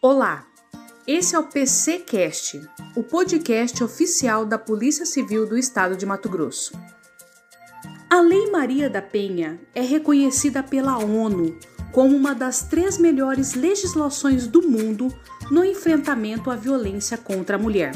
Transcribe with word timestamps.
Olá, 0.00 0.46
esse 1.08 1.34
é 1.34 1.38
o 1.40 1.48
PCcast, 1.48 2.62
o 2.94 3.02
podcast 3.02 3.82
oficial 3.82 4.46
da 4.46 4.56
Polícia 4.56 5.04
Civil 5.04 5.44
do 5.44 5.58
Estado 5.58 5.96
de 5.96 6.06
Mato 6.06 6.28
Grosso. 6.28 6.72
A 8.08 8.20
Lei 8.20 8.48
Maria 8.48 8.88
da 8.88 9.02
Penha 9.02 9.60
é 9.74 9.80
reconhecida 9.80 10.62
pela 10.62 10.98
ONU 10.98 11.58
como 11.90 12.16
uma 12.16 12.32
das 12.32 12.62
três 12.62 12.96
melhores 12.96 13.54
legislações 13.54 14.46
do 14.46 14.62
mundo 14.62 15.12
no 15.50 15.64
enfrentamento 15.64 16.48
à 16.48 16.54
violência 16.54 17.18
contra 17.18 17.56
a 17.56 17.58
mulher. 17.58 17.90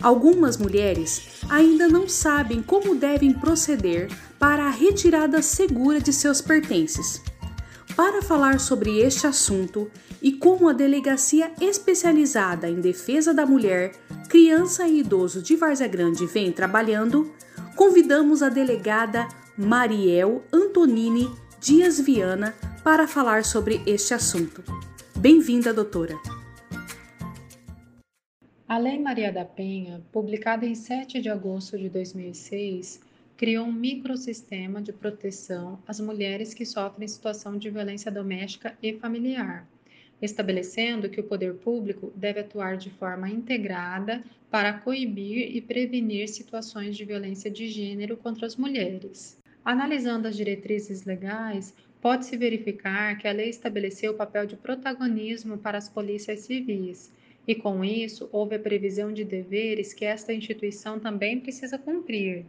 Algumas 0.00 0.56
mulheres 0.56 1.40
ainda 1.50 1.88
não 1.88 2.08
sabem 2.08 2.62
como 2.62 2.94
devem 2.94 3.32
proceder 3.32 4.08
para 4.38 4.66
a 4.66 4.70
retirada 4.70 5.42
segura 5.42 6.00
de 6.00 6.12
seus 6.12 6.40
pertences. 6.40 7.20
Para 7.94 8.20
falar 8.22 8.58
sobre 8.58 8.98
este 8.98 9.26
assunto 9.26 9.90
e 10.20 10.32
como 10.32 10.68
a 10.68 10.72
Delegacia 10.72 11.52
Especializada 11.60 12.68
em 12.68 12.80
Defesa 12.80 13.32
da 13.32 13.46
Mulher, 13.46 13.92
Criança 14.28 14.88
e 14.88 15.00
Idoso 15.00 15.42
de 15.42 15.56
Várzea 15.56 15.86
Grande 15.86 16.26
vem 16.26 16.50
trabalhando, 16.50 17.32
convidamos 17.76 18.42
a 18.42 18.48
delegada 18.48 19.28
Mariel 19.56 20.42
Antonini 20.52 21.30
Dias 21.60 22.00
Viana 22.00 22.54
para 22.82 23.06
falar 23.06 23.44
sobre 23.44 23.80
este 23.86 24.14
assunto. 24.14 24.62
Bem-vinda, 25.16 25.72
doutora! 25.72 26.14
A 28.68 28.78
Lei 28.78 28.98
Maria 29.00 29.32
da 29.32 29.44
Penha, 29.44 30.02
publicada 30.12 30.66
em 30.66 30.74
7 30.74 31.20
de 31.20 31.28
agosto 31.28 31.78
de 31.78 31.88
2006, 31.88 33.00
criou 33.36 33.66
um 33.66 33.72
microsistema 33.72 34.80
de 34.80 34.92
proteção 34.92 35.78
às 35.86 36.00
mulheres 36.00 36.54
que 36.54 36.64
sofrem 36.64 37.06
situação 37.06 37.58
de 37.58 37.68
violência 37.68 38.10
doméstica 38.10 38.76
e 38.82 38.94
familiar, 38.94 39.68
estabelecendo 40.22 41.10
que 41.10 41.20
o 41.20 41.24
poder 41.24 41.54
público 41.54 42.10
deve 42.16 42.40
atuar 42.40 42.78
de 42.78 42.88
forma 42.88 43.28
integrada 43.28 44.24
para 44.50 44.72
coibir 44.72 45.54
e 45.54 45.60
prevenir 45.60 46.28
situações 46.28 46.96
de 46.96 47.04
violência 47.04 47.50
de 47.50 47.68
gênero 47.68 48.16
contra 48.16 48.46
as 48.46 48.56
mulheres. 48.56 49.38
Analisando 49.62 50.28
as 50.28 50.36
diretrizes 50.36 51.04
legais, 51.04 51.74
pode-se 52.00 52.36
verificar 52.38 53.18
que 53.18 53.28
a 53.28 53.32
lei 53.32 53.50
estabeleceu 53.50 54.12
o 54.12 54.16
papel 54.16 54.46
de 54.46 54.56
protagonismo 54.56 55.58
para 55.58 55.76
as 55.76 55.88
polícias 55.90 56.40
civis 56.40 57.12
e, 57.46 57.54
com 57.54 57.84
isso, 57.84 58.30
houve 58.32 58.54
a 58.54 58.60
previsão 58.60 59.12
de 59.12 59.24
deveres 59.24 59.92
que 59.92 60.06
esta 60.06 60.32
instituição 60.32 60.98
também 60.98 61.38
precisa 61.38 61.76
cumprir. 61.76 62.46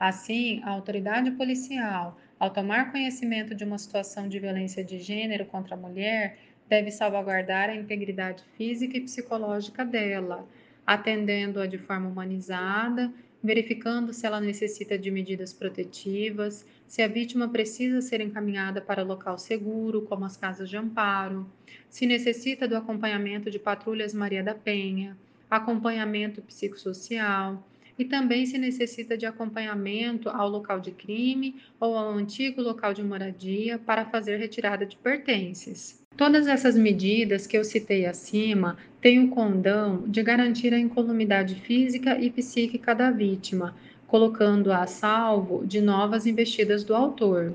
Assim, 0.00 0.62
a 0.64 0.70
autoridade 0.70 1.30
policial, 1.32 2.18
ao 2.38 2.48
tomar 2.48 2.90
conhecimento 2.90 3.54
de 3.54 3.64
uma 3.64 3.76
situação 3.76 4.26
de 4.26 4.38
violência 4.38 4.82
de 4.82 4.98
gênero 4.98 5.44
contra 5.44 5.74
a 5.74 5.78
mulher, 5.78 6.38
deve 6.66 6.90
salvaguardar 6.90 7.68
a 7.68 7.76
integridade 7.76 8.42
física 8.56 8.96
e 8.96 9.02
psicológica 9.02 9.84
dela, 9.84 10.48
atendendo-a 10.86 11.66
de 11.66 11.76
forma 11.76 12.08
humanizada, 12.08 13.12
verificando 13.42 14.14
se 14.14 14.24
ela 14.26 14.40
necessita 14.40 14.98
de 14.98 15.10
medidas 15.10 15.52
protetivas, 15.52 16.64
se 16.88 17.02
a 17.02 17.06
vítima 17.06 17.50
precisa 17.50 18.00
ser 18.00 18.22
encaminhada 18.22 18.80
para 18.80 19.02
local 19.02 19.36
seguro, 19.36 20.06
como 20.06 20.24
as 20.24 20.34
casas 20.34 20.70
de 20.70 20.78
amparo, 20.78 21.46
se 21.90 22.06
necessita 22.06 22.66
do 22.66 22.74
acompanhamento 22.74 23.50
de 23.50 23.58
patrulhas 23.58 24.14
Maria 24.14 24.42
da 24.42 24.54
Penha, 24.54 25.14
acompanhamento 25.50 26.40
psicossocial 26.40 27.62
e 28.00 28.04
também 28.06 28.46
se 28.46 28.56
necessita 28.56 29.14
de 29.14 29.26
acompanhamento 29.26 30.30
ao 30.30 30.48
local 30.48 30.80
de 30.80 30.90
crime 30.90 31.56
ou 31.78 31.94
ao 31.94 32.08
antigo 32.14 32.62
local 32.62 32.94
de 32.94 33.02
moradia 33.02 33.78
para 33.78 34.06
fazer 34.06 34.38
retirada 34.38 34.86
de 34.86 34.96
pertences. 34.96 36.00
Todas 36.16 36.46
essas 36.46 36.78
medidas 36.78 37.46
que 37.46 37.58
eu 37.58 37.62
citei 37.62 38.06
acima 38.06 38.78
têm 39.02 39.22
o 39.22 39.28
condão 39.28 40.08
de 40.08 40.22
garantir 40.22 40.72
a 40.72 40.78
incolumidade 40.78 41.56
física 41.56 42.18
e 42.18 42.30
psíquica 42.30 42.94
da 42.94 43.10
vítima, 43.10 43.76
colocando-a 44.06 44.82
a 44.82 44.86
salvo 44.86 45.66
de 45.66 45.82
novas 45.82 46.26
investidas 46.26 46.82
do 46.82 46.94
autor. 46.94 47.52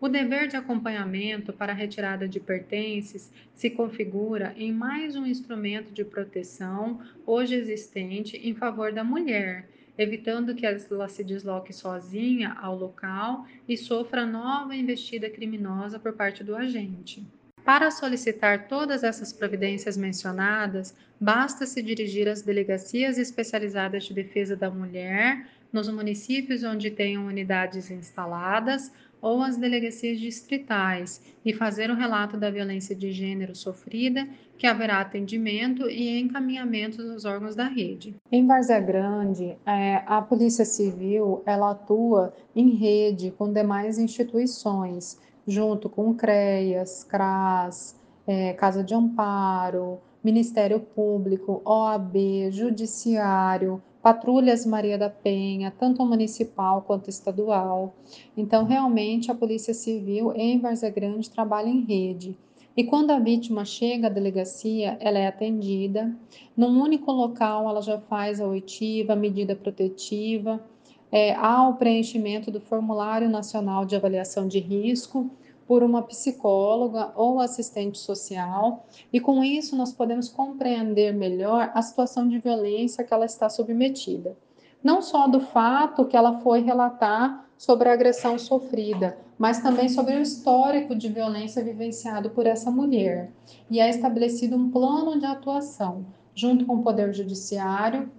O 0.00 0.08
dever 0.08 0.46
de 0.46 0.56
acompanhamento 0.56 1.52
para 1.52 1.72
a 1.72 1.74
retirada 1.74 2.28
de 2.28 2.38
pertences 2.38 3.28
se 3.52 3.68
configura 3.68 4.54
em 4.56 4.72
mais 4.72 5.16
um 5.16 5.26
instrumento 5.26 5.92
de 5.92 6.04
proteção 6.04 7.00
hoje 7.26 7.56
existente 7.56 8.36
em 8.36 8.54
favor 8.54 8.92
da 8.92 9.02
mulher, 9.02 9.68
evitando 10.02 10.54
que 10.54 10.64
ela 10.64 11.08
se 11.08 11.22
desloque 11.22 11.74
sozinha 11.74 12.56
ao 12.58 12.74
local 12.74 13.46
e 13.68 13.76
sofra 13.76 14.24
nova 14.24 14.74
investida 14.74 15.28
criminosa 15.28 15.98
por 15.98 16.14
parte 16.14 16.42
do 16.42 16.56
agente. 16.56 17.22
Para 17.62 17.90
solicitar 17.90 18.66
todas 18.66 19.04
essas 19.04 19.30
providências 19.30 19.98
mencionadas, 19.98 20.94
basta 21.20 21.66
se 21.66 21.82
dirigir 21.82 22.28
às 22.30 22.40
delegacias 22.40 23.18
especializadas 23.18 24.04
de 24.04 24.14
defesa 24.14 24.56
da 24.56 24.70
mulher, 24.70 25.46
nos 25.72 25.88
municípios 25.88 26.64
onde 26.64 26.90
tenham 26.90 27.26
unidades 27.26 27.90
instaladas, 27.90 28.92
ou 29.22 29.42
às 29.42 29.56
delegacias 29.56 30.18
distritais 30.18 31.20
e 31.44 31.52
fazer 31.52 31.90
o 31.90 31.94
relato 31.94 32.36
da 32.36 32.50
violência 32.50 32.94
de 32.96 33.12
gênero 33.12 33.54
sofrida, 33.54 34.26
que 34.56 34.66
haverá 34.66 35.00
atendimento 35.00 35.88
e 35.88 36.18
encaminhamento 36.18 36.98
dos 36.98 37.24
órgãos 37.24 37.54
da 37.54 37.68
rede. 37.68 38.14
Em 38.30 38.46
Várzea 38.46 38.80
Grande, 38.80 39.56
é, 39.66 40.02
a 40.06 40.22
Polícia 40.22 40.64
Civil 40.64 41.42
ela 41.46 41.72
atua 41.72 42.34
em 42.54 42.70
rede 42.70 43.30
com 43.30 43.52
demais 43.52 43.98
instituições 43.98 45.18
junto 45.46 45.88
com 45.88 46.14
CREAS, 46.14 47.04
CRAS, 47.04 47.96
é, 48.26 48.52
Casa 48.52 48.84
de 48.84 48.94
Amparo, 48.94 49.98
Ministério 50.22 50.78
Público, 50.80 51.62
OAB, 51.64 52.50
Judiciário, 52.50 53.82
Patrulhas 54.02 54.64
Maria 54.64 54.96
da 54.96 55.10
Penha, 55.10 55.70
tanto 55.70 56.04
municipal 56.06 56.82
quanto 56.82 57.10
estadual. 57.10 57.94
Então, 58.36 58.64
realmente, 58.64 59.30
a 59.30 59.34
Polícia 59.34 59.74
Civil 59.74 60.32
em 60.34 60.58
Várzea 60.58 60.90
Grande 60.90 61.28
trabalha 61.28 61.68
em 61.68 61.84
rede. 61.84 62.36
E 62.76 62.84
quando 62.84 63.10
a 63.10 63.18
vítima 63.18 63.64
chega 63.64 64.06
à 64.06 64.10
delegacia, 64.10 64.96
ela 65.00 65.18
é 65.18 65.26
atendida. 65.26 66.16
Num 66.56 66.80
único 66.80 67.12
local, 67.12 67.68
ela 67.68 67.82
já 67.82 67.98
faz 67.98 68.40
a 68.40 68.46
oitiva, 68.46 69.12
a 69.12 69.16
medida 69.16 69.54
protetiva, 69.54 70.64
é, 71.12 71.34
ao 71.34 71.74
preenchimento 71.74 72.50
do 72.50 72.60
Formulário 72.60 73.28
Nacional 73.28 73.84
de 73.84 73.96
Avaliação 73.96 74.46
de 74.46 74.60
Risco 74.60 75.30
por 75.70 75.84
uma 75.84 76.02
psicóloga 76.02 77.12
ou 77.14 77.38
assistente 77.38 77.96
social, 77.96 78.84
e 79.12 79.20
com 79.20 79.44
isso 79.44 79.76
nós 79.76 79.92
podemos 79.92 80.28
compreender 80.28 81.14
melhor 81.14 81.70
a 81.72 81.80
situação 81.80 82.26
de 82.26 82.40
violência 82.40 83.04
que 83.04 83.14
ela 83.14 83.24
está 83.24 83.48
submetida. 83.48 84.36
Não 84.82 85.00
só 85.00 85.28
do 85.28 85.40
fato 85.40 86.06
que 86.06 86.16
ela 86.16 86.40
foi 86.40 86.60
relatar 86.60 87.48
sobre 87.56 87.88
a 87.88 87.92
agressão 87.92 88.36
sofrida, 88.36 89.16
mas 89.38 89.62
também 89.62 89.88
sobre 89.88 90.16
o 90.16 90.20
histórico 90.20 90.92
de 90.92 91.08
violência 91.08 91.62
vivenciado 91.62 92.30
por 92.30 92.48
essa 92.48 92.68
mulher. 92.68 93.30
E 93.70 93.78
é 93.78 93.88
estabelecido 93.88 94.56
um 94.56 94.72
plano 94.72 95.20
de 95.20 95.26
atuação, 95.26 96.04
junto 96.34 96.66
com 96.66 96.78
o 96.78 96.82
Poder 96.82 97.14
Judiciário, 97.14 98.10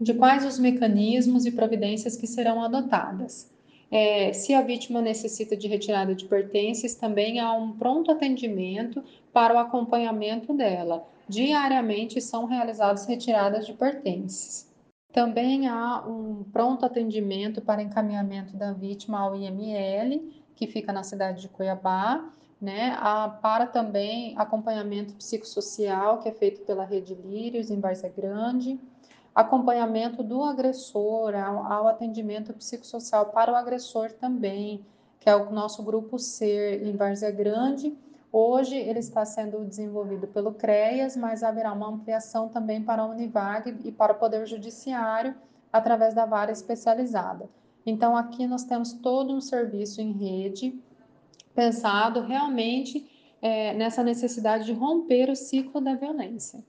de 0.00 0.14
quais 0.14 0.46
os 0.46 0.60
mecanismos 0.60 1.44
e 1.44 1.50
providências 1.50 2.16
que 2.16 2.28
serão 2.28 2.62
adotadas. 2.62 3.52
É, 3.90 4.32
se 4.32 4.54
a 4.54 4.62
vítima 4.62 5.00
necessita 5.00 5.56
de 5.56 5.68
retirada 5.68 6.14
de 6.14 6.24
pertences, 6.24 6.94
também 6.94 7.40
há 7.40 7.52
um 7.52 7.72
pronto 7.72 8.10
atendimento 8.10 9.02
para 9.32 9.54
o 9.54 9.58
acompanhamento 9.58 10.52
dela. 10.52 11.06
Diariamente 11.28 12.20
são 12.20 12.44
realizadas 12.44 13.06
retiradas 13.06 13.66
de 13.66 13.72
pertences. 13.72 14.72
Também 15.12 15.68
há 15.68 16.04
um 16.06 16.44
pronto 16.52 16.84
atendimento 16.84 17.60
para 17.60 17.82
encaminhamento 17.82 18.56
da 18.56 18.72
vítima 18.72 19.20
ao 19.20 19.36
IML, 19.36 20.32
que 20.56 20.66
fica 20.66 20.92
na 20.92 21.02
cidade 21.02 21.42
de 21.42 21.48
Cuiabá, 21.48 22.32
né? 22.60 22.96
Há, 22.98 23.28
para 23.28 23.66
também 23.66 24.34
acompanhamento 24.36 25.14
psicossocial, 25.14 26.18
que 26.18 26.28
é 26.28 26.32
feito 26.32 26.62
pela 26.62 26.84
Rede 26.84 27.14
Lírios, 27.14 27.70
em 27.70 27.80
Várzea 27.80 28.12
Grande 28.14 28.78
acompanhamento 29.34 30.22
do 30.22 30.44
agressor, 30.44 31.34
ao, 31.34 31.72
ao, 31.72 31.88
atendimento 31.88 32.52
psicossocial 32.52 33.26
para 33.26 33.52
o 33.52 33.56
agressor 33.56 34.12
também, 34.12 34.84
que 35.18 35.28
é 35.28 35.34
o 35.34 35.50
nosso 35.50 35.82
grupo 35.82 36.18
SER 36.18 36.86
em 36.86 36.96
Várzea 36.96 37.30
Grande. 37.30 37.96
Hoje 38.30 38.76
ele 38.76 38.98
está 38.98 39.24
sendo 39.24 39.64
desenvolvido 39.64 40.28
pelo 40.28 40.52
CREAS, 40.52 41.16
mas 41.16 41.42
haverá 41.42 41.72
uma 41.72 41.88
ampliação 41.88 42.48
também 42.48 42.82
para 42.82 43.02
a 43.02 43.06
Univag 43.06 43.76
e 43.84 43.90
para 43.90 44.12
o 44.12 44.16
Poder 44.16 44.46
Judiciário 44.46 45.34
através 45.72 46.14
da 46.14 46.24
vara 46.24 46.52
especializada. 46.52 47.48
Então 47.84 48.16
aqui 48.16 48.46
nós 48.46 48.64
temos 48.64 48.92
todo 48.92 49.32
um 49.32 49.40
serviço 49.40 50.00
em 50.00 50.12
rede 50.12 50.80
pensado 51.54 52.20
realmente 52.20 53.10
é, 53.40 53.74
nessa 53.74 54.02
necessidade 54.02 54.64
de 54.64 54.72
romper 54.72 55.30
o 55.30 55.36
ciclo 55.36 55.80
da 55.80 55.94
violência. 55.94 56.64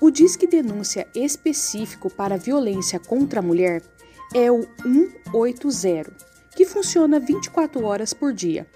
O 0.00 0.10
Disque 0.12 0.46
Denúncia 0.46 1.08
específico 1.12 2.08
para 2.08 2.36
violência 2.36 3.00
contra 3.00 3.40
a 3.40 3.42
mulher 3.42 3.82
é 4.32 4.50
o 4.50 4.64
180, 5.32 6.12
que 6.54 6.64
funciona 6.64 7.18
24 7.18 7.84
horas 7.84 8.14
por 8.14 8.32
dia. 8.32 8.66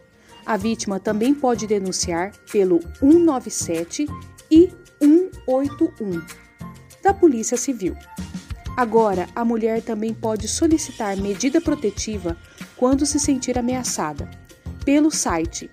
A 0.45 0.57
vítima 0.57 0.99
também 0.99 1.33
pode 1.33 1.69
denunciar 1.69 2.33
pelo 2.51 2.81
197 2.99 4.07
e 4.51 4.73
181 5.01 6.23
da 7.03 7.15
Polícia 7.15 7.57
Civil. 7.57 7.97
Agora, 8.77 9.29
a 9.35 9.45
mulher 9.45 9.81
também 9.81 10.13
pode 10.13 10.49
solicitar 10.49 11.17
medida 11.17 11.61
protetiva 11.61 12.37
quando 12.77 13.07
se 13.07 13.21
sentir 13.21 13.57
ameaçada 13.57 14.29
pelo 14.85 15.11
site 15.11 15.71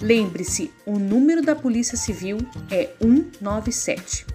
Lembre-se, 0.00 0.72
o 0.84 0.98
número 0.98 1.42
da 1.42 1.54
Polícia 1.54 1.96
Civil 1.96 2.38
é 2.70 2.90
197. 3.00 4.26